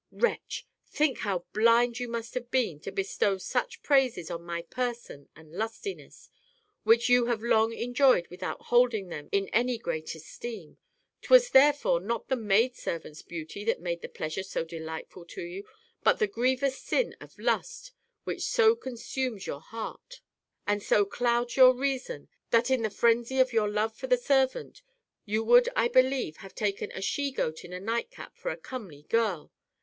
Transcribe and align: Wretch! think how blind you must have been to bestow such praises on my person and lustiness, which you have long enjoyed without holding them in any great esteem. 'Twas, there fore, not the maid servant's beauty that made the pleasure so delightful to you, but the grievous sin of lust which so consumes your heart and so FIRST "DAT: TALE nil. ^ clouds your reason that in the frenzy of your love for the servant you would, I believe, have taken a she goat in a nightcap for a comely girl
Wretch! 0.11 0.65
think 0.87 1.19
how 1.19 1.45
blind 1.53 1.99
you 1.99 2.07
must 2.07 2.33
have 2.33 2.49
been 2.49 2.79
to 2.79 2.91
bestow 2.91 3.37
such 3.37 3.83
praises 3.83 4.31
on 4.31 4.41
my 4.43 4.63
person 4.63 5.29
and 5.35 5.51
lustiness, 5.53 6.27
which 6.81 7.07
you 7.07 7.27
have 7.27 7.43
long 7.43 7.71
enjoyed 7.71 8.27
without 8.29 8.59
holding 8.63 9.09
them 9.09 9.29
in 9.31 9.47
any 9.49 9.77
great 9.77 10.15
esteem. 10.15 10.79
'Twas, 11.21 11.51
there 11.51 11.71
fore, 11.71 11.99
not 11.99 12.29
the 12.29 12.35
maid 12.35 12.75
servant's 12.75 13.21
beauty 13.21 13.63
that 13.63 13.79
made 13.79 14.01
the 14.01 14.09
pleasure 14.09 14.41
so 14.41 14.63
delightful 14.65 15.23
to 15.23 15.43
you, 15.43 15.67
but 16.01 16.17
the 16.17 16.25
grievous 16.25 16.79
sin 16.79 17.15
of 17.21 17.37
lust 17.37 17.91
which 18.23 18.41
so 18.41 18.75
consumes 18.75 19.45
your 19.45 19.61
heart 19.61 20.19
and 20.65 20.81
so 20.81 20.85
FIRST 20.85 20.89
"DAT: 20.89 20.97
TALE 20.97 20.97
nil. 20.97 21.05
^ 21.05 21.11
clouds 21.11 21.57
your 21.57 21.73
reason 21.75 22.27
that 22.49 22.71
in 22.71 22.81
the 22.81 22.89
frenzy 22.89 23.37
of 23.39 23.53
your 23.53 23.69
love 23.69 23.95
for 23.95 24.07
the 24.07 24.17
servant 24.17 24.81
you 25.25 25.43
would, 25.43 25.69
I 25.75 25.87
believe, 25.89 26.37
have 26.37 26.55
taken 26.55 26.91
a 26.93 27.03
she 27.03 27.29
goat 27.29 27.63
in 27.63 27.71
a 27.71 27.79
nightcap 27.79 28.35
for 28.35 28.49
a 28.49 28.57
comely 28.57 29.03
girl 29.03 29.51